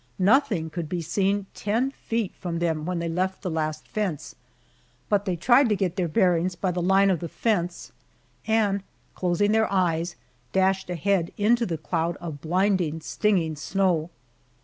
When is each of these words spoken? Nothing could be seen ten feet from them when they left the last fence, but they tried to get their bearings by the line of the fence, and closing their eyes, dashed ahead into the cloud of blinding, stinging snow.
Nothing 0.17 0.71
could 0.71 0.89
be 0.89 1.03
seen 1.03 1.45
ten 1.53 1.91
feet 1.91 2.33
from 2.35 2.57
them 2.57 2.87
when 2.87 2.97
they 2.97 3.07
left 3.07 3.43
the 3.43 3.51
last 3.51 3.87
fence, 3.87 4.33
but 5.09 5.25
they 5.25 5.35
tried 5.35 5.69
to 5.69 5.75
get 5.75 5.95
their 5.95 6.07
bearings 6.07 6.55
by 6.55 6.71
the 6.71 6.81
line 6.81 7.11
of 7.11 7.19
the 7.19 7.29
fence, 7.29 7.91
and 8.47 8.81
closing 9.13 9.51
their 9.51 9.71
eyes, 9.71 10.15
dashed 10.53 10.89
ahead 10.89 11.31
into 11.37 11.67
the 11.67 11.77
cloud 11.77 12.17
of 12.17 12.41
blinding, 12.41 12.99
stinging 12.99 13.55
snow. 13.55 14.09